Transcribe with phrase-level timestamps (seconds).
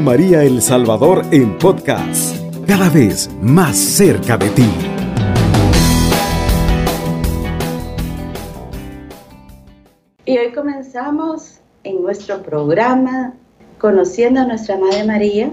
[0.00, 2.36] María El Salvador en podcast,
[2.66, 4.68] cada vez más cerca de ti.
[10.24, 13.34] Y hoy comenzamos en nuestro programa
[13.78, 15.50] Conociendo a nuestra Madre María,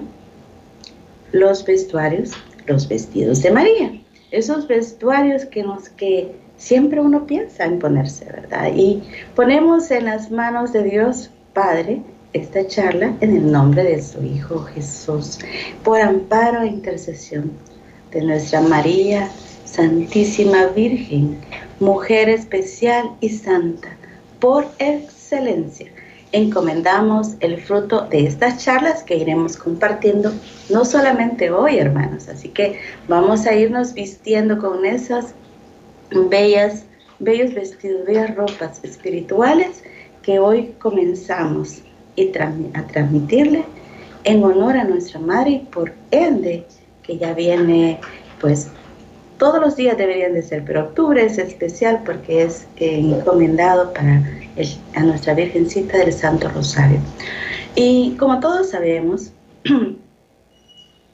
[1.31, 2.31] los vestuarios,
[2.67, 4.01] los vestidos de María.
[4.31, 8.71] Esos vestuarios que nos que siempre uno piensa en ponerse, ¿verdad?
[8.75, 9.03] Y
[9.35, 12.01] ponemos en las manos de Dios Padre
[12.33, 15.39] esta charla en el nombre de su Hijo Jesús,
[15.83, 17.51] por amparo e intercesión
[18.11, 19.29] de nuestra María,
[19.65, 21.37] Santísima Virgen,
[21.79, 23.89] mujer especial y santa,
[24.39, 25.91] por excelencia.
[26.33, 30.31] Encomendamos el fruto de estas charlas que iremos compartiendo,
[30.69, 35.33] no solamente hoy, hermanos, así que vamos a irnos vistiendo con esas
[36.29, 36.85] bellas,
[37.19, 39.83] bellos vestidos, bellas ropas espirituales
[40.21, 41.81] que hoy comenzamos
[42.73, 43.63] a transmitirle
[44.23, 46.65] en honor a nuestra madre y por ende
[47.03, 47.99] que ya viene
[48.39, 48.69] pues
[49.37, 54.21] todos los días deberían de ser, pero octubre es especial porque es eh, encomendado para
[54.95, 56.99] a nuestra Virgencita del Santo Rosario.
[57.75, 59.31] Y como todos sabemos,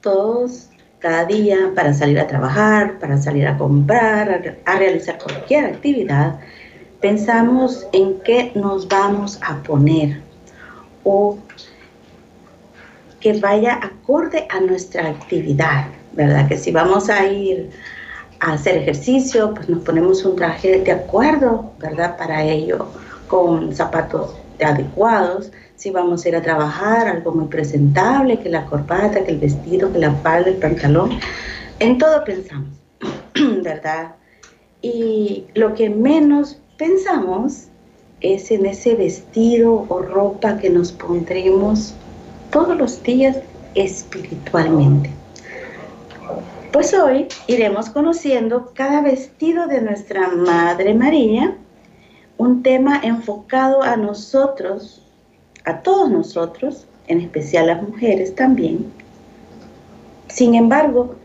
[0.01, 0.67] todos
[0.99, 6.39] cada día para salir a trabajar, para salir a comprar, a realizar cualquier actividad,
[6.99, 10.26] pensamos en qué nos vamos a poner
[11.03, 11.37] o
[13.19, 16.47] que vaya acorde a nuestra actividad, ¿verdad?
[16.47, 17.69] Que si vamos a ir
[18.39, 22.17] a hacer ejercicio, pues nos ponemos un traje de acuerdo, ¿verdad?
[22.17, 22.87] Para ello,
[23.27, 25.51] con zapatos adecuados.
[25.75, 29.91] Si vamos a ir a trabajar, algo muy presentable, que la corbata, que el vestido,
[29.91, 31.19] que la falda, el pantalón.
[31.79, 32.69] En todo pensamos,
[33.63, 34.15] ¿verdad?
[34.81, 37.67] Y lo que menos pensamos
[38.33, 41.93] es en ese vestido o ropa que nos pondremos
[42.51, 43.37] todos los días
[43.75, 45.09] espiritualmente.
[46.73, 51.55] Pues hoy iremos conociendo cada vestido de nuestra Madre María,
[52.37, 55.01] un tema enfocado a nosotros,
[55.63, 58.91] a todos nosotros, en especial las mujeres también.
[60.27, 61.15] Sin embargo,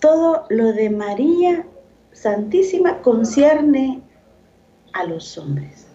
[0.00, 1.66] todo lo de María
[2.12, 4.00] Santísima concierne
[4.94, 5.91] a los hombres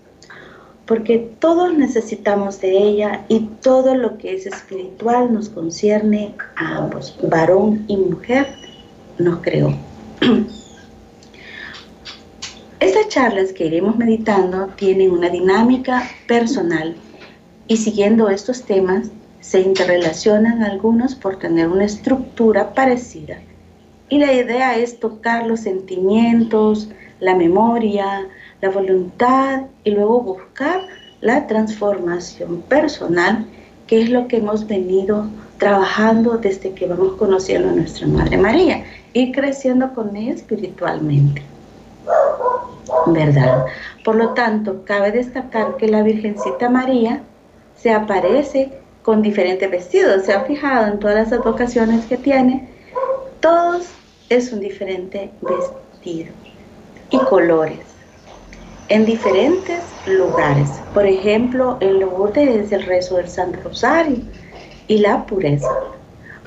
[0.87, 7.19] porque todos necesitamos de ella y todo lo que es espiritual nos concierne a ambos,
[7.21, 8.47] varón y mujer,
[9.19, 9.75] nos creó.
[12.79, 16.95] Estas charlas que iremos meditando tienen una dinámica personal
[17.67, 19.09] y siguiendo estos temas
[19.41, 23.39] se interrelacionan algunos por tener una estructura parecida.
[24.09, 28.27] Y la idea es tocar los sentimientos, la memoria,
[28.61, 30.81] la voluntad y luego buscar
[31.21, 33.45] la transformación personal,
[33.87, 38.83] que es lo que hemos venido trabajando desde que vamos conociendo a nuestra Madre María
[39.13, 41.41] y creciendo con ella espiritualmente.
[43.07, 43.65] ¿Verdad?
[44.03, 47.21] Por lo tanto, cabe destacar que la Virgencita María
[47.75, 50.23] se aparece con diferentes vestidos.
[50.23, 52.69] Se ha fijado en todas las advocaciones que tiene.
[53.39, 53.87] Todos
[54.29, 56.33] es un diferente vestido
[57.09, 57.96] y colores
[58.89, 60.69] en diferentes lugares.
[60.93, 64.17] Por ejemplo, en Lourdes es el rezo del Santo Rosario
[64.87, 65.69] y la pureza.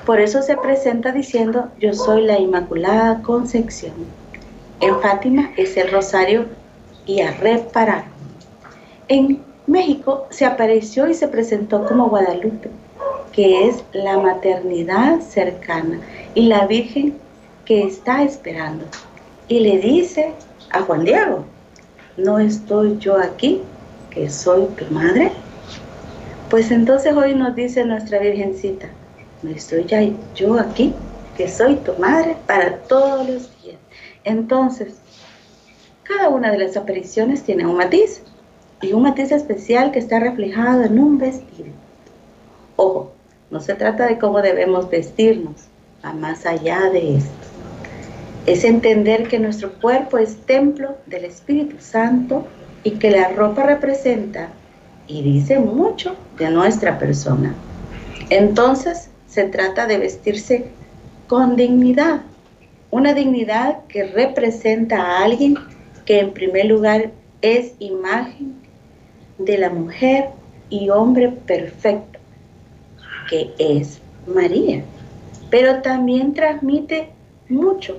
[0.05, 3.93] Por eso se presenta diciendo, yo soy la Inmaculada Concepción.
[4.79, 6.47] En Fátima es el Rosario
[7.05, 8.05] y a reparar.
[9.07, 12.71] En México se apareció y se presentó como Guadalupe,
[13.31, 15.99] que es la maternidad cercana
[16.33, 17.15] y la Virgen
[17.65, 18.85] que está esperando.
[19.47, 20.33] Y le dice
[20.71, 21.45] a Juan Diego,
[22.23, 23.61] ¿no estoy yo aquí,
[24.09, 25.31] que soy tu madre?
[26.49, 28.87] Pues entonces hoy nos dice nuestra Virgencita,
[29.41, 30.01] ¿no estoy ya
[30.35, 30.93] yo aquí,
[31.37, 33.77] que soy tu madre para todos los días?
[34.23, 34.95] Entonces,
[36.03, 38.21] cada una de las apariciones tiene un matiz
[38.81, 41.69] y un matiz especial que está reflejado en un vestido.
[42.75, 43.11] Ojo,
[43.49, 45.67] no se trata de cómo debemos vestirnos,
[46.03, 47.40] va más allá de esto
[48.45, 52.47] es entender que nuestro cuerpo es templo del Espíritu Santo
[52.83, 54.49] y que la ropa representa
[55.07, 57.53] y dice mucho de nuestra persona.
[58.29, 60.65] Entonces se trata de vestirse
[61.27, 62.21] con dignidad,
[62.89, 65.55] una dignidad que representa a alguien
[66.05, 67.11] que en primer lugar
[67.41, 68.55] es imagen
[69.37, 70.29] de la mujer
[70.69, 72.19] y hombre perfecto,
[73.29, 74.83] que es María,
[75.49, 77.09] pero también transmite
[77.49, 77.97] mucho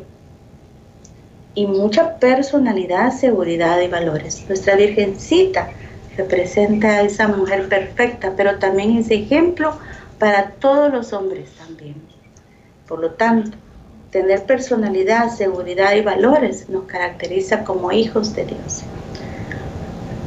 [1.55, 4.45] y mucha personalidad, seguridad y valores.
[4.49, 5.71] Nuestra Virgencita
[6.17, 9.77] representa a esa mujer perfecta, pero también es ejemplo
[10.19, 11.97] para todos los hombres también.
[12.87, 13.57] Por lo tanto,
[14.11, 18.83] tener personalidad, seguridad y valores nos caracteriza como hijos de Dios.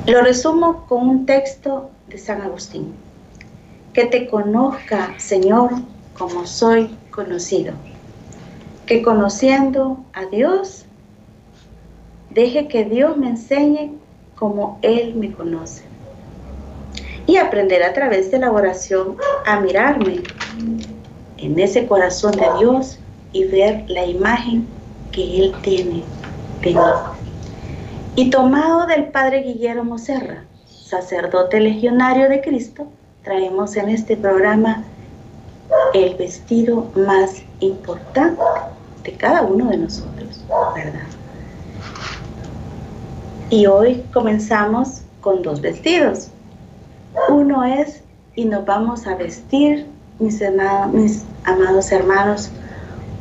[0.07, 2.93] Lo resumo con un texto de San Agustín.
[3.93, 5.71] Que te conozca, Señor,
[6.17, 7.73] como soy conocido.
[8.85, 10.85] Que conociendo a Dios,
[12.35, 13.93] deje que Dios me enseñe
[14.35, 15.83] como Él me conoce.
[17.25, 19.15] Y aprender a través de la oración
[19.47, 20.21] a mirarme
[21.37, 22.99] en ese corazón de Dios
[23.31, 24.67] y ver la imagen
[25.11, 26.03] que Él tiene
[26.61, 26.79] de mí.
[28.17, 32.85] Y tomado del Padre Guillermo Serra, sacerdote legionario de Cristo,
[33.23, 34.83] traemos en este programa
[35.93, 38.41] el vestido más importante
[39.03, 40.43] de cada uno de nosotros,
[40.75, 41.14] ¿verdad?
[43.51, 46.29] Y hoy comenzamos con dos vestidos.
[47.29, 48.01] Uno es,
[48.33, 49.85] y nos vamos a vestir,
[50.17, 50.41] mis,
[50.91, 52.49] mis amados hermanos,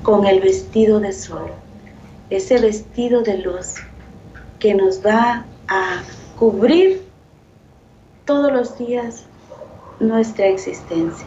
[0.02, 1.50] con el vestido de sol,
[2.30, 3.74] ese vestido de luz
[4.60, 6.02] que nos va a
[6.38, 7.02] cubrir
[8.24, 9.24] todos los días
[10.00, 11.26] nuestra existencia.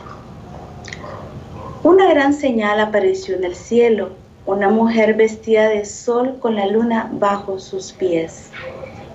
[1.84, 4.10] Una gran señal apareció en el cielo,
[4.48, 8.50] una mujer vestida de sol con la luna bajo sus pies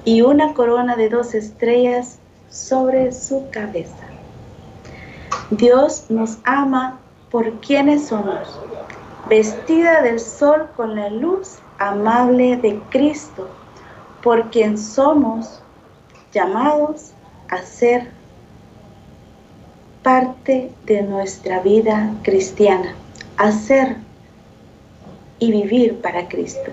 [0.04, 2.19] y una corona de dos estrellas
[2.50, 4.04] sobre su cabeza.
[5.50, 6.99] Dios nos ama
[7.31, 8.60] por quienes somos
[9.28, 13.49] vestida del sol con la luz amable de Cristo,
[14.22, 15.62] por quien somos
[16.32, 17.12] llamados
[17.49, 18.10] a ser
[20.02, 22.94] parte de nuestra vida cristiana,
[23.37, 23.96] a ser
[25.38, 26.70] y vivir para Cristo.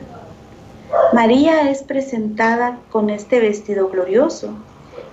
[1.14, 4.54] María es presentada con este vestido glorioso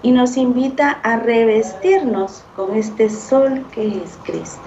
[0.02, 4.62] y nos invita a revestirnos con este sol que es Cristo.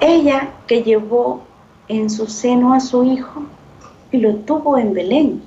[0.00, 1.42] Ella que llevó
[1.88, 3.42] en su seno a su hijo
[4.12, 5.42] y lo tuvo en Belén,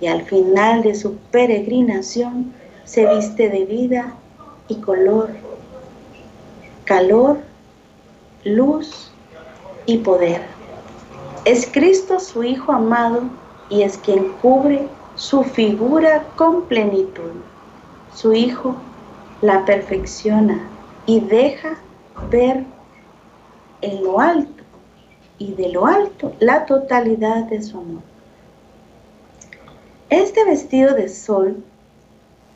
[0.00, 2.52] y al final de su peregrinación
[2.84, 4.14] se viste de vida
[4.68, 5.30] y color,
[6.84, 7.38] calor,
[8.44, 9.10] luz
[9.86, 10.42] y poder.
[11.44, 13.22] Es Cristo su Hijo amado
[13.70, 17.32] y es quien cubre su figura con plenitud.
[18.12, 18.74] Su Hijo
[19.40, 20.68] la perfecciona
[21.06, 21.76] y deja
[22.30, 22.64] ver
[23.80, 24.62] en lo alto
[25.38, 28.02] y de lo alto la totalidad de su amor.
[30.10, 31.62] Este vestido de sol,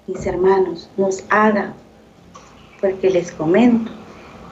[0.07, 1.73] mis hermanos, nos haga,
[2.81, 3.91] porque les comento,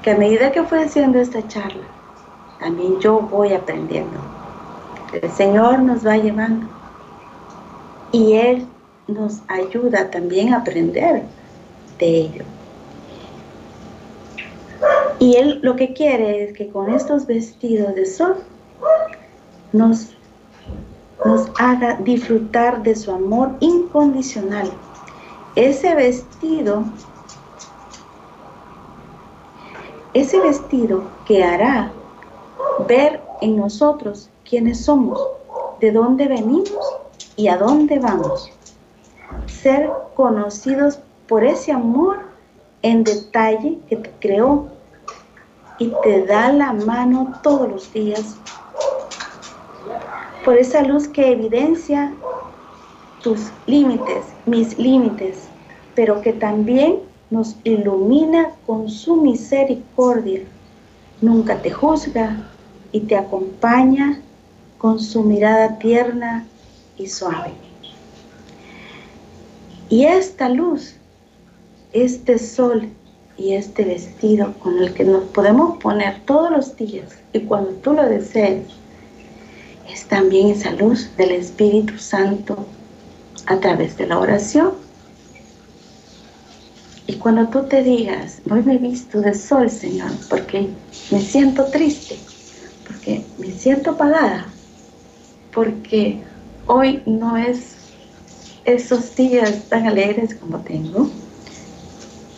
[0.02, 1.82] que a medida que fue haciendo esta charla,
[2.60, 4.18] también yo voy aprendiendo.
[5.12, 6.66] El Señor nos va llevando
[8.12, 8.66] y Él
[9.08, 11.24] nos ayuda también a aprender
[11.98, 12.44] de ello.
[15.18, 18.36] Y Él lo que quiere es que con estos vestidos de sol
[19.72, 20.16] nos,
[21.26, 24.72] nos haga disfrutar de su amor incondicional.
[25.56, 26.84] Ese vestido,
[30.14, 31.92] ese vestido que hará
[32.88, 35.18] ver en nosotros quiénes somos,
[35.80, 36.94] de dónde venimos
[37.36, 38.50] y a dónde vamos.
[39.46, 42.18] Ser conocidos por ese amor
[42.82, 44.66] en detalle que te creó
[45.78, 48.36] y te da la mano todos los días.
[50.44, 52.12] Por esa luz que evidencia
[53.22, 55.48] tus límites, mis límites,
[55.94, 56.98] pero que también
[57.30, 60.42] nos ilumina con su misericordia.
[61.22, 62.50] Nunca te juzga
[62.92, 64.20] y te acompaña
[64.82, 66.44] con su mirada tierna
[66.98, 67.52] y suave.
[69.88, 70.96] Y esta luz,
[71.92, 72.88] este sol
[73.38, 77.92] y este vestido con el que nos podemos poner todos los días y cuando tú
[77.92, 78.64] lo desees,
[79.88, 82.66] es también esa luz del Espíritu Santo
[83.46, 84.72] a través de la oración.
[87.06, 90.70] Y cuando tú te digas, hoy me he visto de sol, Señor, porque
[91.12, 92.16] me siento triste,
[92.84, 94.51] porque me siento apagada,
[95.52, 96.22] porque
[96.66, 97.76] hoy no es
[98.64, 101.10] esos días tan alegres como tengo,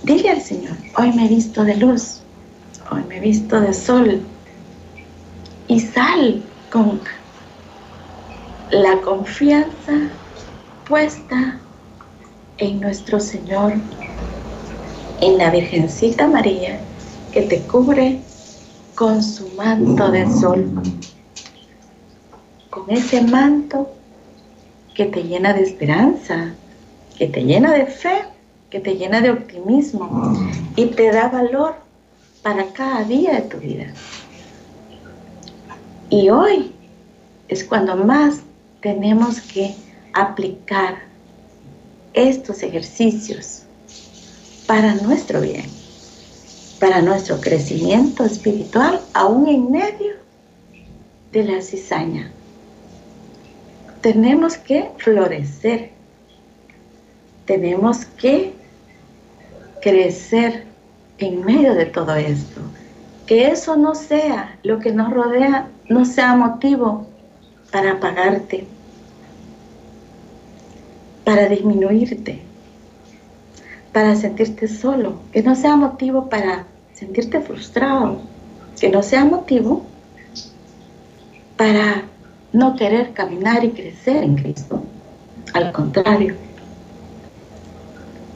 [0.05, 2.21] Dile al Señor, hoy me he visto de luz,
[2.91, 4.21] hoy me he visto de sol.
[5.67, 7.01] Y sal con
[8.71, 10.11] la confianza
[10.87, 11.59] puesta
[12.59, 13.73] en nuestro Señor,
[15.23, 16.79] en la Virgencita María,
[17.33, 18.21] que te cubre
[18.95, 20.67] con su manto de sol,
[22.75, 23.89] con ese manto
[24.95, 26.55] que te llena de esperanza,
[27.17, 28.35] que te llena de fe
[28.75, 30.37] que te llena de optimismo
[30.75, 31.77] y te da valor
[32.43, 33.87] para cada día de tu vida.
[36.11, 36.73] Y hoy
[37.47, 38.41] es cuando más
[38.81, 39.77] tenemos que
[40.13, 41.05] aplicar
[42.15, 43.63] estos ejercicios
[44.67, 45.67] para nuestro bien,
[46.81, 50.15] para nuestro crecimiento espiritual, aún en medio
[51.31, 52.34] de la cizaña.
[54.05, 55.93] Tenemos que florecer,
[57.47, 58.53] tenemos que
[59.81, 60.67] crecer
[61.17, 62.61] en medio de todo esto.
[63.27, 67.07] Que eso no sea lo que nos rodea, no sea motivo
[67.73, 68.67] para apagarte,
[71.25, 72.43] para disminuirte,
[73.91, 78.21] para sentirte solo, que no sea motivo para sentirte frustrado,
[78.79, 79.83] que no sea motivo
[81.57, 82.05] para
[82.55, 84.81] no querer caminar y crecer en Cristo.
[85.55, 86.37] Al contrario,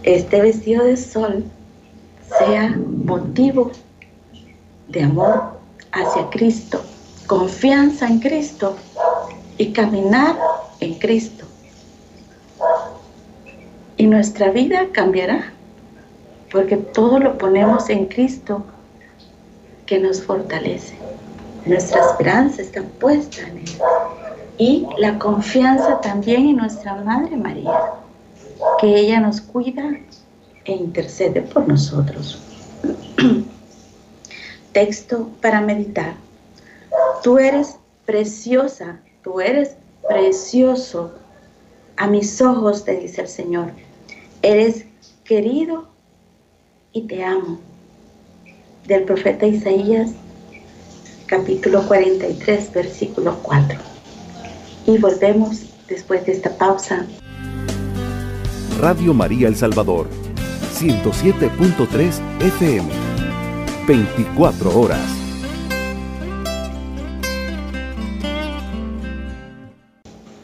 [0.02, 1.44] este vestido de sol
[2.38, 3.70] sea motivo
[4.88, 5.60] de amor
[5.92, 6.82] hacia Cristo,
[7.28, 8.76] confianza en Cristo
[9.56, 10.36] y caminar
[10.80, 11.46] en Cristo.
[13.96, 15.52] Y nuestra vida cambiará,
[16.50, 18.64] porque todo lo ponemos en Cristo
[19.86, 20.96] que nos fortalece.
[21.66, 23.68] Nuestra esperanza está puesta en Él.
[24.58, 27.92] Y la confianza también en nuestra Madre María,
[28.80, 29.98] que ella nos cuida
[30.64, 32.40] e intercede por nosotros.
[34.72, 36.14] Texto para meditar.
[37.22, 39.76] Tú eres preciosa, tú eres
[40.08, 41.12] precioso
[41.96, 43.70] a mis ojos, te dice el Señor.
[44.42, 44.86] Eres
[45.24, 45.88] querido
[46.92, 47.58] y te amo.
[48.86, 50.10] Del profeta Isaías,
[51.28, 53.78] capítulo 43, versículo 4.
[54.86, 57.06] Y volvemos después de esta pausa.
[58.80, 60.08] Radio María El Salvador
[60.74, 62.88] 107.3 FM.
[63.86, 65.00] 24 horas.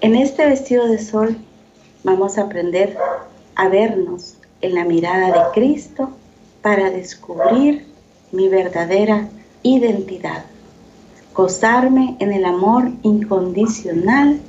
[0.03, 1.39] En este vestido de sol
[2.03, 2.97] vamos a aprender
[3.55, 6.11] a vernos en la mirada de Cristo
[6.61, 7.87] para descubrir
[8.33, 9.29] mi verdadera
[9.63, 10.45] identidad,
[11.35, 14.41] gozarme en el amor incondicional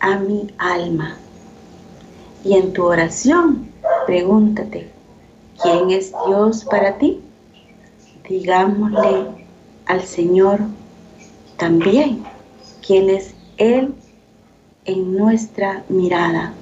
[0.00, 1.16] a mi alma.
[2.44, 3.68] Y en tu oración,
[4.06, 4.90] pregúntate,
[5.62, 7.20] ¿quién es Dios para ti?
[8.28, 9.26] Digámosle
[9.86, 10.58] al Señor
[11.56, 12.24] también
[12.84, 13.94] quién es Él
[14.84, 16.52] en nuestra mirada.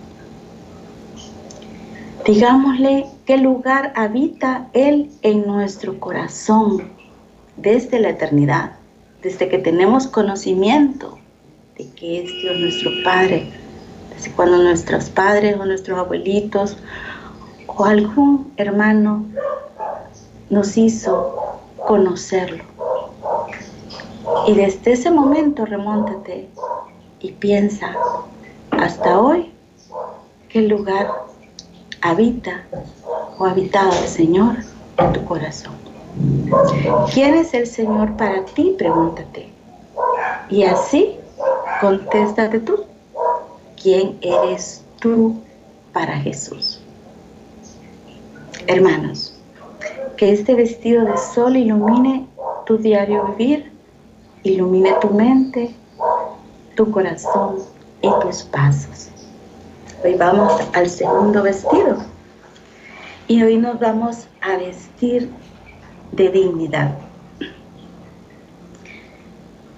[2.26, 6.82] Digámosle qué lugar habita Él en nuestro corazón
[7.56, 8.72] desde la eternidad,
[9.22, 11.18] desde que tenemos conocimiento
[11.76, 13.50] de que es Dios nuestro Padre,
[14.14, 16.76] desde cuando nuestros padres o nuestros abuelitos
[17.66, 19.24] o algún hermano
[20.48, 22.64] nos hizo conocerlo.
[24.46, 26.48] Y desde ese momento remóntate
[27.20, 27.96] y piensa,
[28.70, 29.52] hasta hoy,
[30.48, 31.10] qué lugar
[32.00, 32.64] habita
[33.38, 34.56] o ha habitado el Señor
[34.98, 35.79] en tu corazón.
[37.12, 38.74] ¿Quién es el Señor para ti?
[38.76, 39.48] Pregúntate.
[40.48, 41.16] Y así,
[41.80, 42.84] contéstate tú.
[43.80, 45.40] ¿Quién eres tú
[45.92, 46.80] para Jesús?
[48.66, 49.34] Hermanos,
[50.16, 52.26] que este vestido de sol ilumine
[52.66, 53.72] tu diario vivir,
[54.42, 55.74] ilumine tu mente,
[56.76, 57.56] tu corazón
[58.02, 59.08] y tus pasos.
[60.04, 61.98] Hoy vamos al segundo vestido
[63.28, 65.30] y hoy nos vamos a vestir
[66.12, 66.96] de dignidad.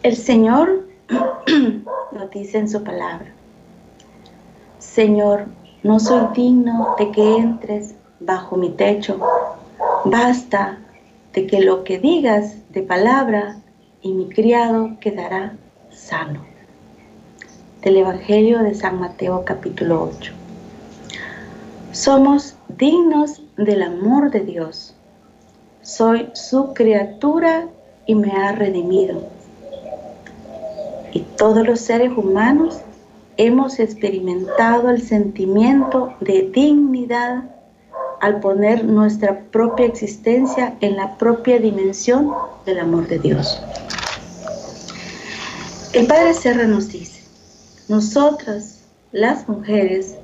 [0.03, 0.89] El Señor
[2.13, 3.33] nos dice en su palabra,
[4.79, 5.47] Señor,
[5.83, 9.19] no soy digno de que entres bajo mi techo.
[10.05, 10.79] Basta
[11.33, 13.59] de que lo que digas de palabra
[14.01, 15.57] y mi criado quedará
[15.91, 16.41] sano.
[17.83, 20.33] Del Evangelio de San Mateo capítulo 8.
[21.93, 24.95] Somos dignos del amor de Dios.
[25.83, 27.69] Soy su criatura
[28.07, 29.23] y me ha redimido.
[31.13, 32.81] Y todos los seres humanos
[33.37, 37.45] hemos experimentado el sentimiento de dignidad
[38.21, 42.33] al poner nuestra propia existencia en la propia dimensión
[42.65, 43.61] del amor de Dios.
[45.93, 47.23] El Padre Serra nos dice,
[47.89, 50.17] nosotras, las mujeres,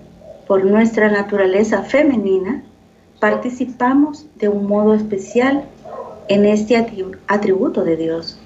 [0.46, 2.62] por nuestra naturaleza femenina,
[3.20, 5.64] participamos de un modo especial
[6.28, 6.76] en este
[7.26, 8.38] atributo de Dios.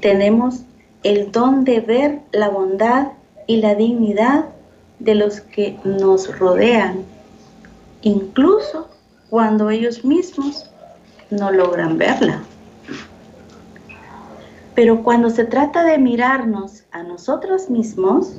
[0.00, 0.62] Tenemos
[1.02, 3.08] el don de ver la bondad
[3.46, 4.46] y la dignidad
[4.98, 7.04] de los que nos rodean
[8.02, 8.88] incluso
[9.30, 10.68] cuando ellos mismos
[11.30, 12.42] no logran verla.
[14.74, 18.36] Pero cuando se trata de mirarnos a nosotros mismos,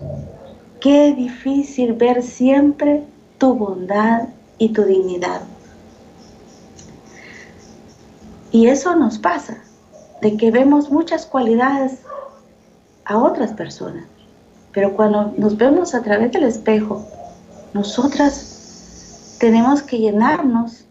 [0.80, 3.04] qué difícil ver siempre
[3.38, 5.42] tu bondad y tu dignidad.
[8.54, 9.58] Y eso nos pasa,
[10.22, 12.04] de que vemos muchas cualidades
[13.04, 14.06] a otras personas,
[14.72, 17.04] pero cuando nos vemos a través del espejo,
[17.74, 20.86] nosotras tenemos que llenarnos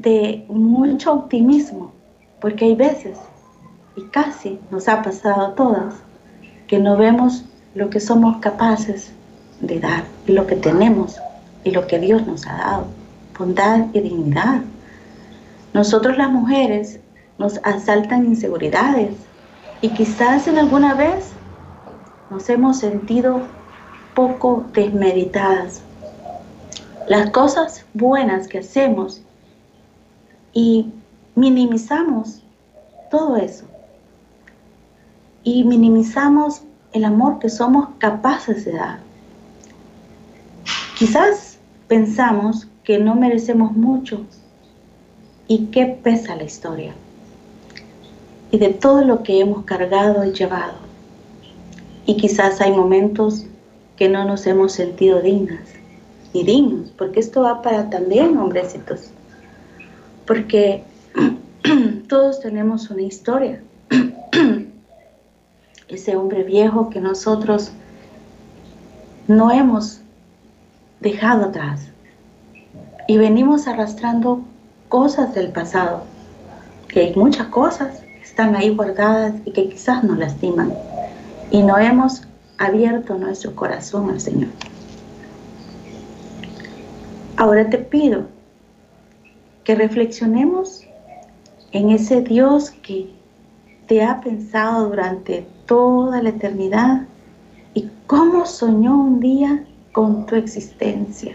[0.00, 1.92] de mucho optimismo,
[2.40, 3.16] porque hay veces,
[3.94, 5.94] y casi nos ha pasado a todas,
[6.66, 7.44] que no vemos
[7.76, 9.12] lo que somos capaces
[9.60, 11.20] de dar y lo que tenemos
[11.62, 12.86] y lo que Dios nos ha dado,
[13.38, 14.62] bondad y dignidad.
[15.76, 17.00] Nosotros las mujeres
[17.36, 19.14] nos asaltan inseguridades
[19.82, 21.32] y quizás en alguna vez
[22.30, 23.42] nos hemos sentido
[24.14, 25.82] poco desmeditadas.
[27.08, 29.20] Las cosas buenas que hacemos
[30.54, 30.94] y
[31.34, 32.42] minimizamos
[33.10, 33.66] todo eso.
[35.44, 36.62] Y minimizamos
[36.94, 39.00] el amor que somos capaces de dar.
[40.98, 44.24] Quizás pensamos que no merecemos mucho
[45.48, 46.94] y qué pesa la historia
[48.50, 50.74] y de todo lo que hemos cargado y llevado.
[52.06, 53.46] Y quizás hay momentos
[53.96, 55.68] que no nos hemos sentido dignas
[56.32, 59.10] y dignos, porque esto va para también hombrecitos,
[60.26, 60.84] porque
[62.08, 63.62] todos tenemos una historia.
[65.88, 67.70] Ese hombre viejo que nosotros
[69.28, 70.00] no hemos
[71.00, 71.88] dejado atrás
[73.08, 74.42] y venimos arrastrando
[74.88, 76.04] cosas del pasado,
[76.88, 80.72] que hay muchas cosas que están ahí guardadas y que quizás nos lastiman
[81.50, 82.22] y no hemos
[82.58, 84.50] abierto nuestro corazón al Señor.
[87.36, 88.24] Ahora te pido
[89.64, 90.86] que reflexionemos
[91.72, 93.10] en ese Dios que
[93.86, 97.02] te ha pensado durante toda la eternidad
[97.74, 101.34] y cómo soñó un día con tu existencia,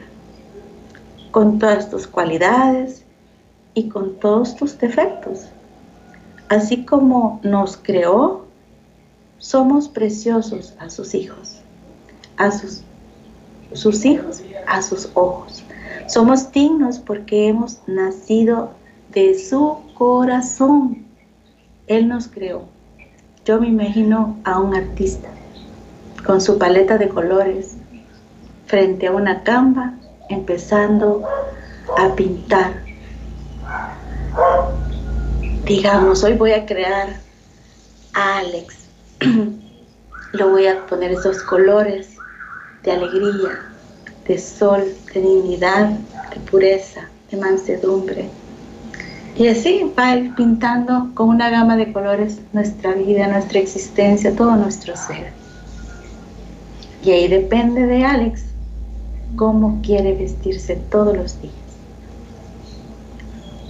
[1.31, 3.00] con todas tus cualidades
[3.73, 5.47] y con todos tus defectos.
[6.49, 8.45] Así como nos creó,
[9.37, 11.61] somos preciosos a sus hijos,
[12.37, 12.83] a sus,
[13.73, 15.63] sus hijos, a sus ojos.
[16.07, 18.71] Somos dignos porque hemos nacido
[19.13, 21.05] de su corazón.
[21.87, 22.63] Él nos creó.
[23.45, 25.29] Yo me imagino a un artista
[26.25, 27.77] con su paleta de colores
[28.67, 29.95] frente a una camba
[30.29, 31.23] empezando
[31.97, 32.90] a pintar
[35.65, 37.17] digamos, hoy voy a crear
[38.13, 38.87] a Alex,
[40.33, 42.09] lo voy a poner esos colores
[42.83, 43.71] de alegría,
[44.27, 48.29] de sol, de dignidad, de pureza, de mansedumbre.
[49.37, 54.55] Y así va ir pintando con una gama de colores nuestra vida, nuestra existencia, todo
[54.57, 55.31] nuestro ser.
[57.03, 58.43] Y ahí depende de Alex
[59.35, 61.53] cómo quiere vestirse todos los días.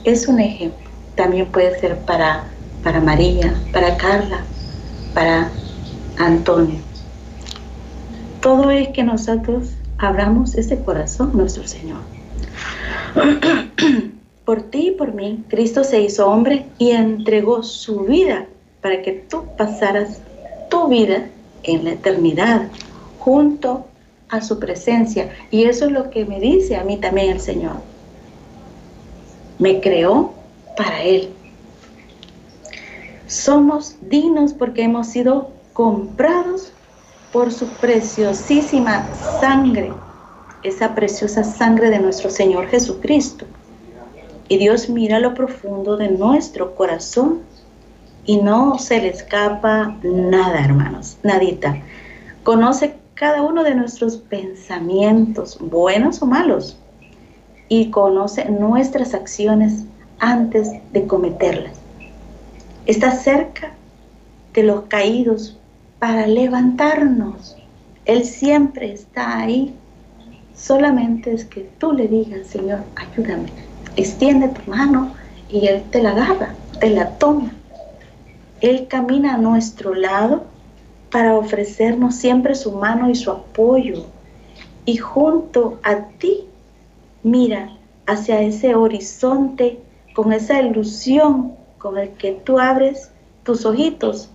[0.04, 2.46] Es un ejemplo también puede ser para,
[2.84, 4.44] para María, para Carla,
[5.14, 5.52] para
[6.18, 6.80] Antonio.
[8.42, 12.00] Todo es que nosotros abramos ese corazón, nuestro Señor.
[14.46, 18.48] por ti y por mí, Cristo se hizo hombre y entregó su vida
[18.82, 20.22] para que tú pasaras
[20.70, 21.28] tu vida
[21.64, 22.68] en la eternidad
[23.20, 23.86] junto
[24.30, 25.32] a su presencia.
[25.52, 27.91] Y eso es lo que me dice a mí también el Señor.
[29.62, 30.34] Me creó
[30.76, 31.30] para Él.
[33.28, 36.74] Somos dignos porque hemos sido comprados
[37.32, 39.06] por su preciosísima
[39.40, 39.94] sangre,
[40.64, 43.46] esa preciosa sangre de nuestro Señor Jesucristo.
[44.50, 47.42] Y Dios mira lo profundo de nuestro corazón
[48.26, 51.78] y no se le escapa nada, hermanos, nadita.
[52.42, 56.81] Conoce cada uno de nuestros pensamientos, buenos o malos,
[57.72, 59.86] y conoce nuestras acciones
[60.20, 61.72] antes de cometerlas.
[62.86, 63.72] Está cerca
[64.54, 65.58] de los caídos
[65.98, 67.56] para levantarnos.
[68.04, 69.74] Él siempre está ahí.
[70.54, 73.48] Solamente es que tú le digas, Señor, ayúdame.
[73.96, 75.14] Extiende tu mano
[75.50, 77.54] y Él te la agarra, te la toma.
[78.60, 80.44] Él camina a nuestro lado
[81.10, 84.08] para ofrecernos siempre su mano y su apoyo.
[84.84, 86.51] Y junto a ti,
[87.24, 87.70] mira
[88.08, 89.80] hacia ese horizonte
[90.14, 93.12] con esa ilusión con el que tú abres
[93.44, 94.30] tus ojitos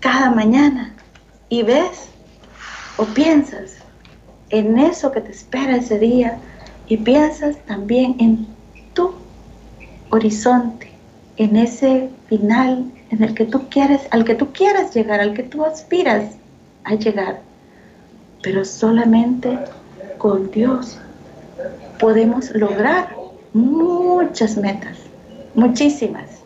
[0.00, 0.94] cada mañana
[1.48, 2.08] y ves
[2.96, 3.76] o piensas
[4.50, 6.38] en eso que te espera ese día
[6.88, 8.46] y piensas también en
[8.94, 9.14] tú,
[10.10, 10.90] horizonte,
[11.36, 15.42] en ese final en el que tú quieres, al que tú quieras llegar, al que
[15.42, 16.36] tú aspiras
[16.84, 17.40] a llegar.
[18.42, 19.58] Pero solamente
[20.18, 20.98] con Dios
[21.98, 23.14] podemos lograr
[23.52, 24.98] muchas metas,
[25.54, 26.42] muchísimas,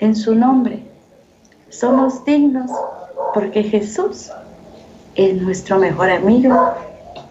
[0.00, 0.82] en su nombre.
[1.70, 2.70] Somos dignos
[3.34, 4.30] porque Jesús
[5.14, 6.74] es nuestro mejor amigo,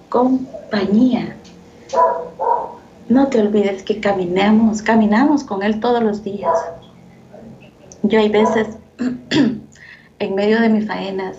[0.10, 1.36] compañía.
[3.10, 6.58] No te olvides que caminamos, caminamos con Él todos los días.
[8.04, 8.68] Yo hay veces,
[10.20, 11.38] en medio de mis faenas,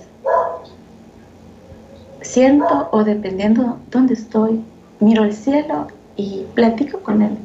[2.23, 4.63] siento o dependiendo dónde estoy,
[5.01, 7.39] miro el cielo y platico con Él.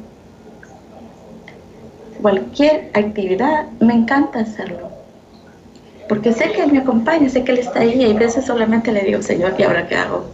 [2.20, 4.90] Cualquier actividad, me encanta hacerlo.
[6.08, 8.92] Porque sé que Él me acompaña, sé que Él está ahí y a veces solamente
[8.92, 10.24] le digo, Señor, ¿y ahora qué hago?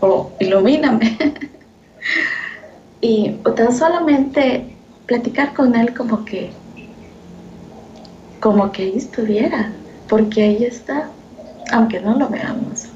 [0.00, 1.18] O ilumíname.
[3.00, 4.64] y o tan solamente
[5.06, 6.50] platicar con Él como que,
[8.40, 9.72] como que ahí estuviera,
[10.08, 11.08] porque ahí está,
[11.72, 12.86] aunque no lo veamos.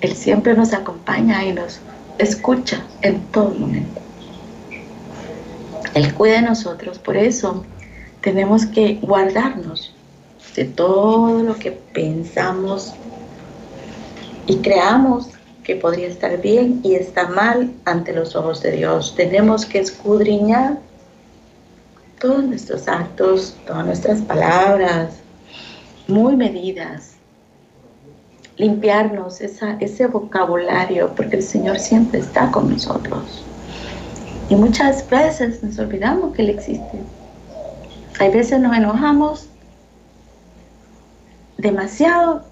[0.00, 1.80] Él siempre nos acompaña y nos
[2.18, 4.00] escucha en todo momento.
[5.94, 7.64] Él cuida de nosotros, por eso
[8.20, 9.94] tenemos que guardarnos
[10.54, 12.94] de todo lo que pensamos
[14.46, 15.28] y creamos
[15.64, 19.14] que podría estar bien y está mal ante los ojos de Dios.
[19.16, 20.78] Tenemos que escudriñar
[22.20, 25.16] todos nuestros actos, todas nuestras palabras,
[26.06, 27.15] muy medidas,
[28.56, 33.44] limpiarnos ese vocabulario, porque el Señor siempre está con nosotros.
[34.48, 37.00] Y muchas veces nos olvidamos que Él existe.
[38.18, 39.48] Hay veces nos enojamos
[41.58, 42.44] demasiado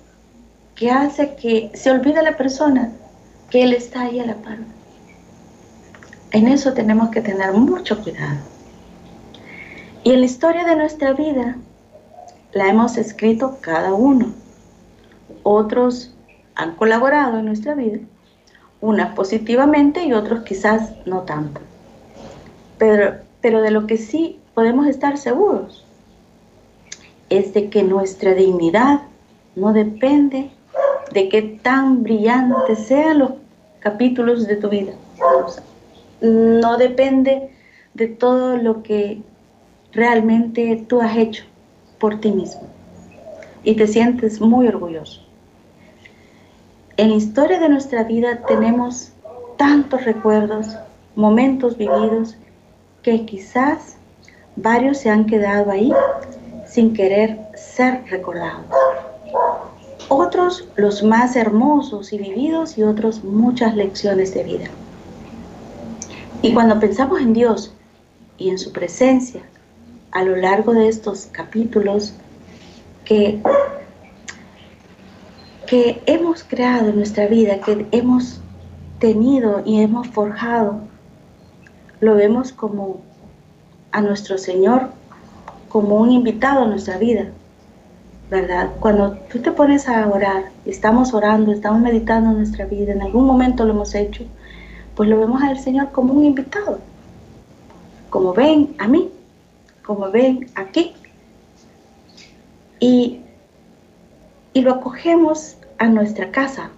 [0.74, 2.90] que hace que se olvide la persona
[3.50, 4.58] que Él está ahí a la par.
[6.32, 8.38] En eso tenemos que tener mucho cuidado.
[10.02, 11.56] Y en la historia de nuestra vida
[12.52, 14.34] la hemos escrito cada uno.
[15.44, 16.12] Otros
[16.56, 17.98] han colaborado en nuestra vida,
[18.80, 21.60] unas positivamente y otros quizás no tanto.
[22.78, 25.84] Pero, pero de lo que sí podemos estar seguros
[27.28, 29.02] es de que nuestra dignidad
[29.54, 30.50] no depende
[31.12, 33.32] de qué tan brillantes sean los
[33.80, 34.92] capítulos de tu vida.
[36.20, 37.50] No depende
[37.92, 39.22] de todo lo que
[39.92, 41.44] realmente tú has hecho
[41.98, 42.62] por ti mismo
[43.62, 45.23] y te sientes muy orgulloso.
[46.96, 49.12] En la historia de nuestra vida tenemos
[49.56, 50.76] tantos recuerdos,
[51.16, 52.36] momentos vividos,
[53.02, 53.96] que quizás
[54.56, 55.92] varios se han quedado ahí
[56.66, 58.66] sin querer ser recordados
[60.08, 64.66] otros los más hermosos y vividos y otros muchas lecciones de vida.
[66.42, 67.72] Y cuando pensamos en Dios
[68.38, 69.42] y en su presencia
[70.10, 72.14] a lo largo de estos capítulos
[73.04, 73.40] que,
[75.66, 78.40] que hemos creado en nuestra vida, que hemos
[78.98, 80.80] tenido y hemos forjado,
[82.00, 83.00] lo vemos como
[83.92, 84.90] a nuestro Señor,
[85.68, 87.30] como un invitado a nuestra vida,
[88.30, 88.70] ¿verdad?
[88.80, 93.26] Cuando tú te pones a orar, estamos orando, estamos meditando en nuestra vida, en algún
[93.26, 94.24] momento lo hemos hecho,
[94.94, 96.78] pues lo vemos al Señor como un invitado,
[98.10, 99.10] como ven a mí,
[99.84, 100.94] como ven aquí.
[102.80, 103.20] Y,
[104.54, 106.70] y lo acogemos a nuestra casa,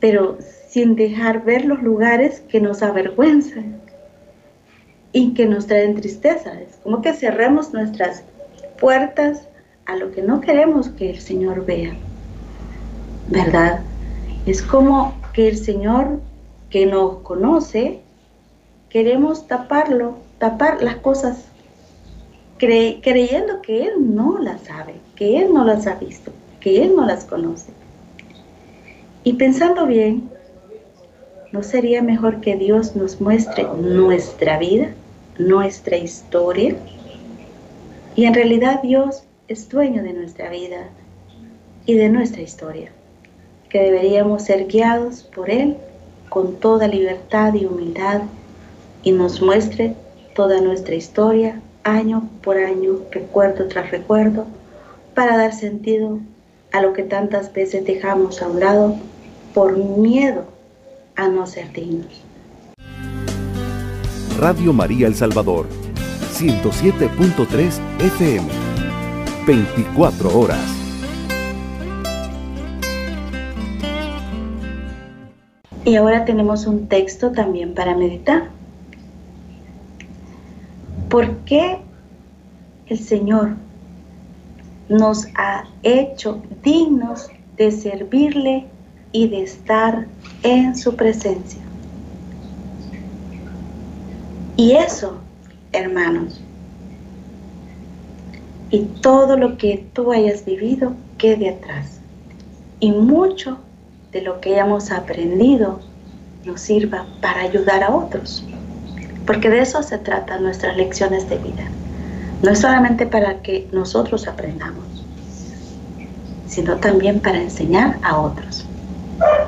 [0.00, 3.82] pero sin dejar ver los lugares que nos avergüenzan
[5.12, 6.58] y que nos traen tristeza.
[6.60, 8.22] Es como que cerremos nuestras
[8.80, 9.48] puertas
[9.84, 11.92] a lo que no queremos que el Señor vea.
[13.28, 13.80] ¿Verdad?
[14.46, 16.20] Es como que el Señor
[16.70, 18.00] que nos conoce,
[18.88, 21.44] queremos taparlo, tapar las cosas,
[22.58, 27.06] creyendo que Él no las sabe, que Él no las ha visto, que Él no
[27.06, 27.70] las conoce.
[29.22, 30.28] Y pensando bien,
[31.52, 34.88] ¿no sería mejor que Dios nos muestre nuestra vida,
[35.38, 36.74] nuestra historia?
[38.16, 40.88] Y en realidad Dios es dueño de nuestra vida
[41.86, 42.90] y de nuestra historia,
[43.68, 45.76] que deberíamos ser guiados por Él
[46.30, 48.22] con toda libertad y humildad
[49.04, 49.94] y nos muestre
[50.34, 54.46] toda nuestra historia, año por año, recuerdo tras recuerdo,
[55.14, 56.20] para dar sentido
[56.72, 58.96] a lo que tantas veces dejamos a un lado
[59.54, 60.44] por miedo
[61.16, 62.22] a no ser dignos.
[64.38, 65.66] Radio María El Salvador
[66.32, 68.48] 107.3 FM.
[69.46, 70.82] 24 horas.
[75.84, 78.50] Y ahora tenemos un texto también para meditar.
[81.08, 81.78] ¿Por qué
[82.86, 83.56] el Señor
[84.92, 88.66] nos ha hecho dignos de servirle
[89.10, 90.06] y de estar
[90.42, 91.62] en su presencia?
[94.56, 95.18] Y eso,
[95.72, 96.40] hermanos,
[98.70, 102.00] y todo lo que tú hayas vivido quede atrás.
[102.80, 103.58] Y mucho
[104.12, 105.80] de lo que hayamos aprendido
[106.44, 108.44] nos sirva para ayudar a otros.
[109.26, 111.70] Porque de eso se trata nuestras lecciones de vida.
[112.42, 114.84] No es solamente para que nosotros aprendamos,
[116.46, 118.66] sino también para enseñar a otros,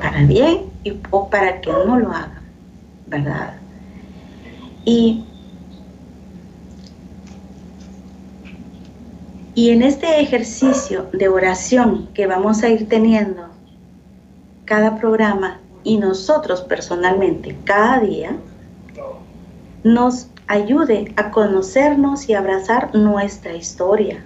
[0.01, 2.43] para bien y, o para que no lo hagan,
[3.09, 3.55] ¿verdad?
[4.85, 5.25] Y,
[9.55, 13.49] y en este ejercicio de oración que vamos a ir teniendo
[14.65, 18.37] cada programa y nosotros personalmente cada día,
[19.83, 24.23] nos ayude a conocernos y abrazar nuestra historia.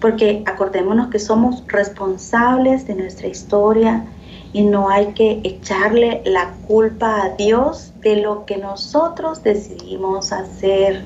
[0.00, 4.04] Porque acordémonos que somos responsables de nuestra historia
[4.52, 11.04] y no hay que echarle la culpa a Dios de lo que nosotros decidimos hacer,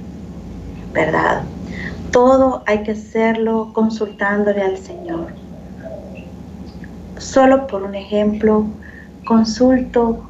[0.93, 1.43] ¿verdad?
[2.11, 5.27] Todo hay que hacerlo consultándole al Señor.
[7.19, 8.65] Solo por un ejemplo,
[9.25, 10.23] consulto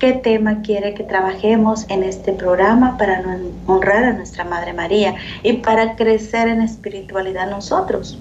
[0.00, 3.22] qué tema quiere que trabajemos en este programa para
[3.66, 8.18] honrar a nuestra Madre María y para crecer en espiritualidad nosotros.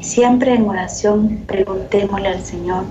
[0.00, 2.84] Siempre en oración preguntémosle al Señor.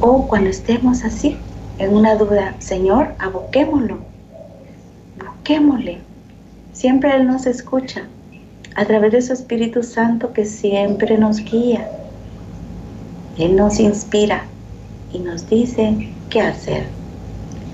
[0.00, 1.36] O cuando estemos así,
[1.78, 3.98] en una duda, Señor, aboquémoslo.
[5.18, 5.98] Busquémosle.
[6.72, 8.06] Siempre Él nos escucha
[8.74, 11.90] a través de su Espíritu Santo que siempre nos guía.
[13.36, 14.46] Él nos inspira
[15.12, 16.86] y nos dice qué hacer.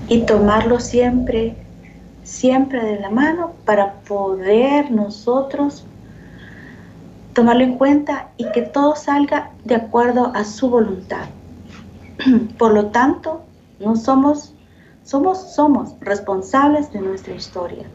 [0.07, 1.55] Y tomarlo siempre,
[2.23, 5.85] siempre de la mano para poder nosotros
[7.33, 11.27] tomarlo en cuenta y que todo salga de acuerdo a su voluntad.
[12.57, 13.43] Por lo tanto,
[13.79, 14.53] no somos,
[15.03, 17.85] somos, somos responsables de nuestra historia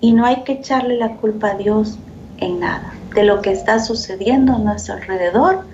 [0.00, 1.98] y no hay que echarle la culpa a Dios
[2.38, 5.66] en nada, de lo que está sucediendo a nuestro alrededor,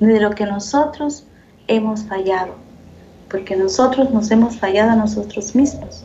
[0.00, 1.24] ni de lo que nosotros
[1.68, 2.61] hemos fallado
[3.32, 6.04] porque nosotros nos hemos fallado a nosotros mismos,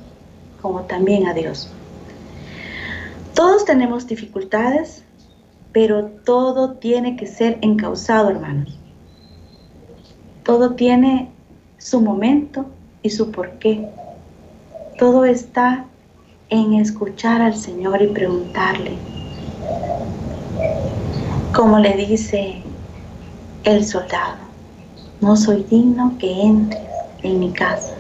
[0.62, 1.70] como también a Dios.
[3.36, 5.04] Todos tenemos dificultades,
[5.74, 8.80] pero todo tiene que ser encausado, hermanos.
[10.44, 11.30] Todo tiene
[11.78, 12.66] su momento
[13.04, 13.86] y su porqué.
[14.98, 15.86] Todo está
[16.50, 18.94] en escuchar al Señor y preguntarle,
[21.54, 22.64] como le dice
[23.66, 24.38] el soldado,
[25.20, 27.94] no soy digno que entres en mi casa.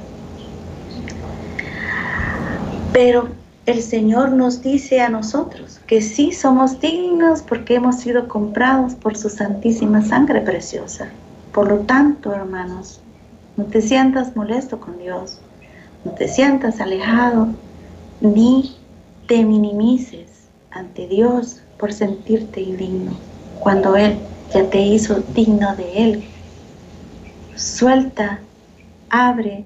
[2.94, 3.30] Pero
[3.66, 9.18] el Señor nos dice a nosotros que sí somos dignos porque hemos sido comprados por
[9.18, 11.10] su santísima sangre preciosa.
[11.52, 13.02] Por lo tanto, hermanos,
[13.58, 15.40] no te sientas molesto con Dios,
[16.06, 17.50] no te sientas alejado,
[18.22, 18.76] ni
[19.28, 23.12] te minimices ante Dios por sentirte indigno,
[23.60, 24.18] cuando Él
[24.54, 26.24] ya te hizo digno de Él.
[27.56, 28.40] Suelta
[29.10, 29.66] abre,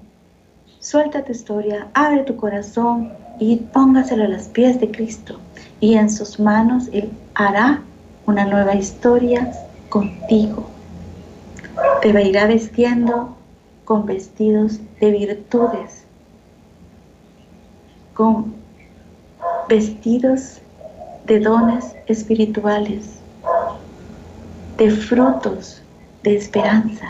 [0.80, 5.38] suelta tu historia, abre tu corazón y póngaselo a los pies de Cristo.
[5.80, 7.82] Y en sus manos Él hará
[8.26, 9.52] una nueva historia
[9.88, 10.66] contigo.
[12.00, 13.36] Te irá vestiendo
[13.84, 16.04] con vestidos de virtudes,
[18.14, 18.54] con
[19.68, 20.60] vestidos
[21.26, 23.18] de dones espirituales,
[24.76, 25.82] de frutos
[26.22, 27.08] de esperanza,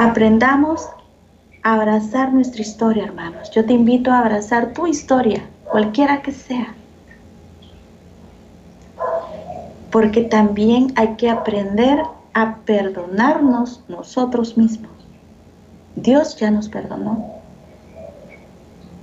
[0.00, 0.88] Aprendamos
[1.64, 3.50] a abrazar nuestra historia, hermanos.
[3.50, 6.72] Yo te invito a abrazar tu historia, cualquiera que sea.
[9.90, 12.00] Porque también hay que aprender
[12.32, 14.92] a perdonarnos nosotros mismos.
[15.96, 17.32] Dios ya nos perdonó.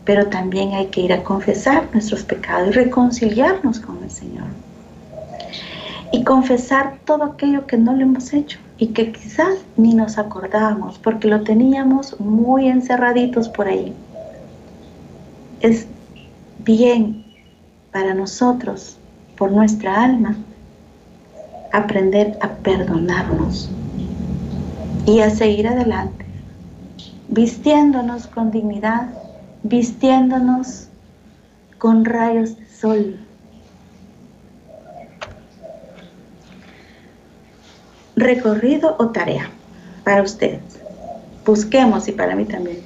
[0.05, 4.47] Pero también hay que ir a confesar nuestros pecados y reconciliarnos con el Señor.
[6.13, 10.97] Y confesar todo aquello que no le hemos hecho y que quizás ni nos acordábamos
[10.99, 13.93] porque lo teníamos muy encerraditos por ahí.
[15.61, 15.87] Es
[16.59, 17.25] bien
[17.91, 18.97] para nosotros,
[19.37, 20.35] por nuestra alma,
[21.71, 23.69] aprender a perdonarnos
[25.05, 26.25] y a seguir adelante,
[27.29, 29.09] vistiéndonos con dignidad,
[29.63, 30.87] vistiéndonos
[31.77, 33.19] con rayos de sol,
[38.15, 39.49] recorrido o tarea
[40.03, 40.61] para ustedes.
[41.45, 42.79] Busquemos y para mí también.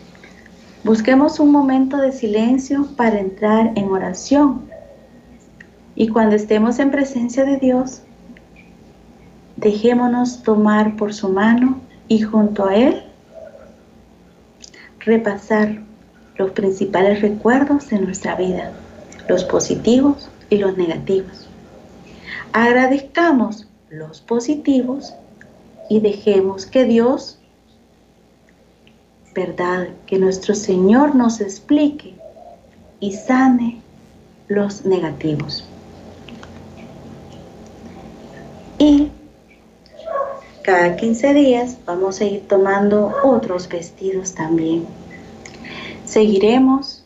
[0.84, 4.70] Busquemos un momento de silencio para entrar en oración.
[5.96, 8.02] Y cuando estemos en presencia de Dios,
[9.58, 13.04] dejémonos tomar por su mano y junto a Él
[15.00, 15.82] repasar
[16.36, 18.72] los principales recuerdos de nuestra vida,
[19.28, 21.48] los positivos y los negativos.
[22.54, 25.13] Agradezcamos los positivos
[25.89, 27.39] y dejemos que Dios
[29.34, 32.15] verdad, que nuestro Señor nos explique
[32.99, 33.82] y sane
[34.47, 35.65] los negativos.
[38.78, 39.10] Y
[40.63, 44.86] cada 15 días vamos a ir tomando otros vestidos también.
[46.06, 47.04] Seguiremos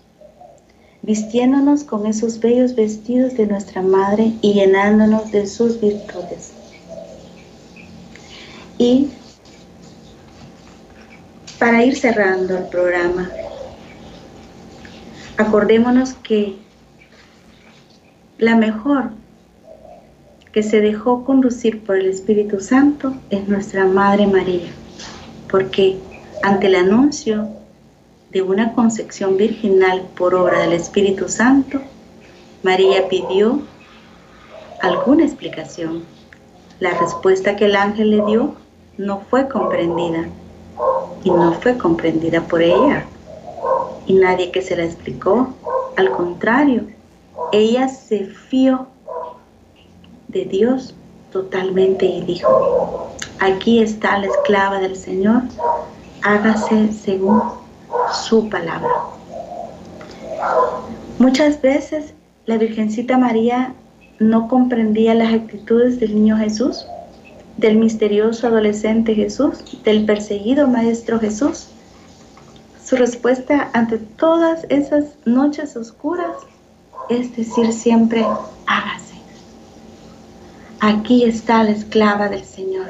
[1.02, 6.53] vistiéndonos con esos bellos vestidos de nuestra Madre y llenándonos de sus virtudes.
[8.84, 9.10] Y
[11.58, 13.30] para ir cerrando el programa,
[15.38, 16.58] acordémonos que
[18.40, 19.12] la mejor
[20.52, 24.74] que se dejó conducir por el Espíritu Santo es nuestra Madre María,
[25.50, 25.98] porque
[26.44, 27.48] ante el anuncio
[28.32, 31.80] de una concepción virginal por obra del Espíritu Santo,
[32.64, 33.62] María pidió
[34.82, 36.04] alguna explicación.
[36.82, 38.58] La respuesta que el ángel le dio
[38.98, 40.26] no fue comprendida
[41.24, 43.06] y no fue comprendida por ella.
[44.06, 45.54] Y nadie que se la explicó,
[45.98, 46.84] al contrario,
[47.52, 48.88] ella se fió
[50.28, 50.96] de Dios
[51.32, 55.44] totalmente y dijo, aquí está la esclava del Señor,
[56.24, 57.42] hágase según
[58.12, 58.92] su palabra.
[61.20, 62.14] Muchas veces
[62.46, 63.74] la Virgencita María
[64.20, 66.86] no comprendía las actitudes del niño Jesús
[67.58, 71.68] del misterioso adolescente Jesús, del perseguido Maestro Jesús.
[72.84, 76.36] Su respuesta ante todas esas noches oscuras
[77.10, 78.26] es decir siempre,
[78.66, 79.16] hágase.
[80.80, 82.88] Aquí está la esclava del Señor.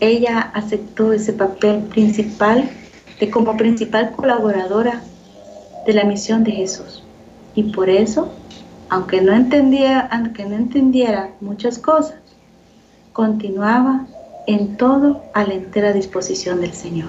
[0.00, 2.70] Ella aceptó ese papel principal
[3.18, 5.02] de como principal colaboradora
[5.86, 7.02] de la misión de Jesús.
[7.54, 8.32] Y por eso,
[8.88, 12.18] aunque no entendía, aunque no entendiera muchas cosas,
[13.18, 14.06] continuaba
[14.46, 17.08] en todo a la entera disposición del Señor.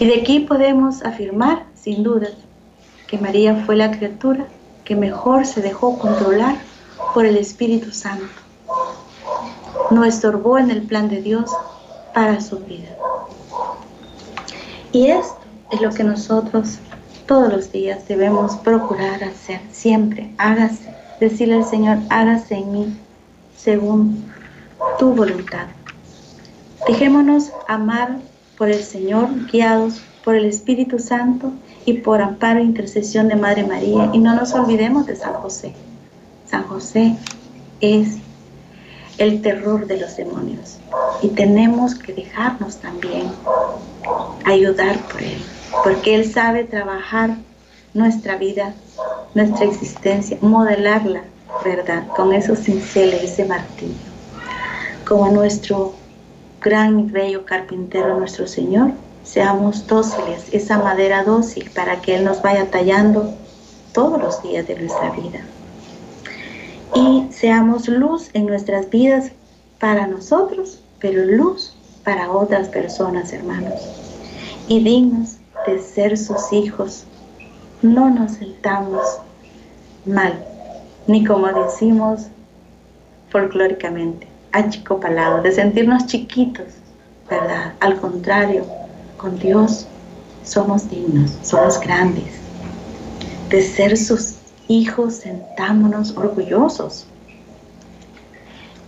[0.00, 2.32] Y de aquí podemos afirmar, sin dudas,
[3.06, 4.48] que María fue la criatura
[4.84, 6.56] que mejor se dejó controlar
[7.14, 8.26] por el Espíritu Santo.
[9.92, 11.48] No estorbó en el plan de Dios
[12.12, 12.88] para su vida.
[14.90, 15.38] Y esto
[15.70, 16.78] es lo que nosotros
[17.26, 20.34] todos los días debemos procurar hacer, siempre.
[20.38, 22.96] Hágase, decirle al Señor, hágase en mí
[23.56, 24.25] según
[24.98, 25.66] tu voluntad.
[26.86, 28.18] Dejémonos amar
[28.56, 31.52] por el Señor, guiados por el Espíritu Santo
[31.84, 34.10] y por amparo e intercesión de Madre María.
[34.12, 35.74] Y no nos olvidemos de San José.
[36.48, 37.16] San José
[37.80, 38.16] es
[39.18, 40.78] el terror de los demonios.
[41.22, 43.30] Y tenemos que dejarnos también
[44.44, 45.42] ayudar por Él,
[45.82, 47.36] porque Él sabe trabajar
[47.94, 48.74] nuestra vida,
[49.34, 51.22] nuestra existencia, modelarla,
[51.64, 52.06] ¿verdad?
[52.08, 54.15] Con esos cinceles, ese martillo
[55.06, 55.94] como nuestro
[56.60, 58.90] gran y bello carpintero, nuestro Señor,
[59.22, 63.32] seamos dóciles, esa madera dócil para que Él nos vaya tallando
[63.92, 65.40] todos los días de nuestra vida.
[66.94, 69.30] Y seamos luz en nuestras vidas
[69.78, 73.74] para nosotros, pero luz para otras personas, hermanos.
[74.68, 77.04] Y dignos de ser sus hijos.
[77.82, 79.02] No nos sentamos
[80.04, 80.44] mal,
[81.06, 82.26] ni como decimos
[83.30, 86.66] folclóricamente, achicopalados, de sentirnos chiquitos,
[87.28, 87.74] ¿verdad?
[87.80, 88.64] Al contrario,
[89.16, 89.86] con Dios
[90.44, 92.40] somos dignos, somos grandes.
[93.50, 94.36] De ser sus
[94.68, 97.06] hijos, sentámonos orgullosos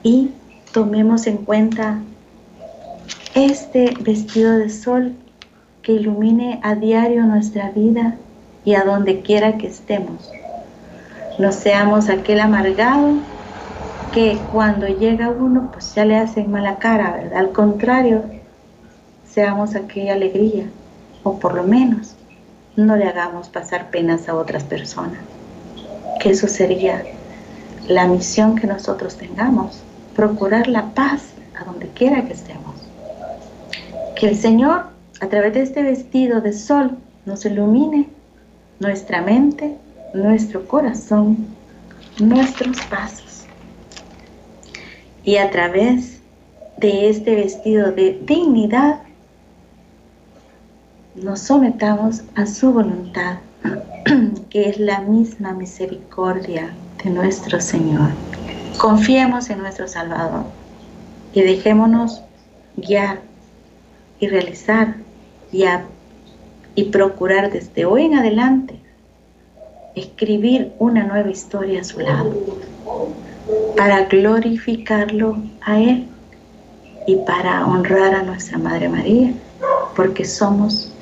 [0.03, 0.31] y
[0.73, 1.99] tomemos en cuenta
[3.35, 5.15] este vestido de sol
[5.83, 8.17] que ilumine a diario nuestra vida
[8.65, 10.31] y a donde quiera que estemos.
[11.39, 13.15] No seamos aquel amargado
[14.13, 17.39] que cuando llega uno, pues ya le hacen mala cara, ¿verdad?
[17.39, 18.25] Al contrario,
[19.29, 20.67] seamos aquella alegría,
[21.23, 22.15] o por lo menos
[22.77, 25.21] no le hagamos pasar penas a otras personas.
[26.21, 27.05] Que eso sería
[27.87, 29.83] la misión que nosotros tengamos,
[30.15, 31.23] procurar la paz
[31.61, 32.75] a donde quiera que estemos.
[34.17, 34.87] Que el Señor,
[35.21, 36.97] a través de este vestido de sol,
[37.27, 38.09] nos ilumine
[38.81, 39.77] nuestra mente,
[40.15, 41.47] nuestro corazón,
[42.19, 43.38] nuestros pasos
[45.29, 46.23] y a través
[46.79, 49.03] de este vestido de dignidad
[51.17, 53.37] nos sometamos a su voluntad,
[54.49, 56.73] que es la misma misericordia
[57.05, 58.09] de nuestro Señor.
[58.79, 60.47] Confiemos en nuestro Salvador
[61.35, 62.23] y dejémonos
[62.79, 63.21] guiar
[64.21, 64.95] y realizar
[65.53, 65.65] y,
[66.75, 68.81] y procurar desde hoy en adelante
[69.95, 72.33] escribir una nueva historia a su lado
[73.77, 76.07] para glorificarlo a Él
[77.07, 79.33] y para honrar a nuestra Madre María,
[79.97, 80.93] porque somos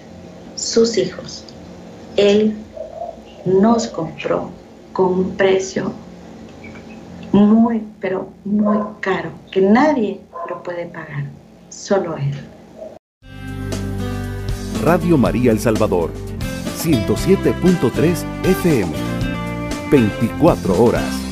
[0.54, 1.44] sus hijos.
[2.16, 2.56] Él
[3.44, 4.50] nos compró
[4.92, 5.92] con un precio
[7.32, 11.24] muy, pero muy caro, que nadie lo puede pagar,
[11.68, 12.34] solo Él.
[14.82, 16.10] Radio María El Salvador,
[16.78, 18.92] 107.3 FM,
[19.90, 21.25] 24 horas.